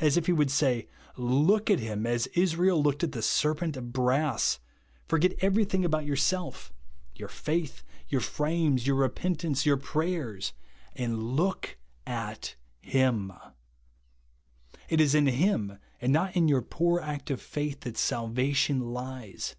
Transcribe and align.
As 0.00 0.16
if 0.16 0.26
he 0.26 0.32
would 0.32 0.50
say," 0.50 0.88
Look 1.16 1.70
at 1.70 1.78
him 1.78 2.04
as 2.04 2.26
Israel 2.34 2.82
looked 2.82 3.04
at 3.04 3.12
the 3.12 3.20
seqDent 3.22 3.76
of 3.76 3.92
brass: 3.92 4.58
forget 5.06 5.38
eveiything 5.38 5.84
about 5.84 6.04
yourself,— 6.04 6.72
your 7.14 7.28
faith, 7.28 7.84
your 8.08 8.20
frames 8.22 8.88
146 8.90 9.62
THE 9.62 9.70
WA^TT 9.70 9.72
OF 9.72 9.78
TOWER 9.78 9.86
TO 9.86 9.92
BELIEVE. 9.92 10.16
your 10.16 10.26
repentance, 10.26 10.50
your 10.50 10.50
j)rayers,— 10.50 10.52
and 11.04 11.22
look 11.36 11.76
at 12.08 12.56
Him." 12.80 13.32
It 14.88 15.00
is 15.00 15.14
in 15.14 15.28
Him, 15.28 15.78
and 16.00 16.12
not 16.12 16.34
in 16.34 16.48
your 16.48 16.62
2)oor 16.62 17.00
act 17.00 17.30
of 17.30 17.40
faith, 17.40 17.82
that 17.82 17.96
salvation 17.96 18.80
lies. 18.92 19.54